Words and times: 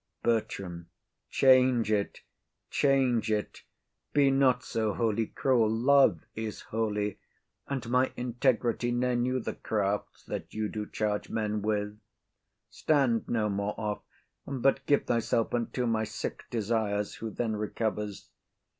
BERTRAM. 0.23 0.89
Change 1.29 1.91
it, 1.91 2.21
change 2.71 3.31
it. 3.31 3.61
Be 4.13 4.31
not 4.31 4.63
so 4.63 4.95
holy 4.95 5.27
cruel. 5.27 5.69
Love 5.69 6.23
is 6.33 6.61
holy; 6.61 7.19
And 7.67 7.87
my 7.87 8.11
integrity 8.17 8.91
ne'er 8.91 9.15
knew 9.15 9.39
the 9.39 9.53
crafts 9.53 10.23
That 10.23 10.55
you 10.55 10.69
do 10.69 10.87
charge 10.87 11.29
men 11.29 11.61
with. 11.61 11.99
Stand 12.71 13.27
no 13.29 13.47
more 13.47 13.75
off, 13.79 14.01
But 14.47 14.87
give 14.87 15.05
thyself 15.05 15.53
unto 15.53 15.85
my 15.85 16.05
sick 16.05 16.45
desires, 16.49 17.13
Who 17.17 17.29
then 17.29 17.55
recovers. 17.55 18.27